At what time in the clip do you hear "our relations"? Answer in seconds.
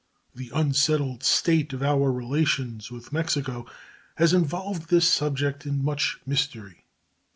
1.83-2.89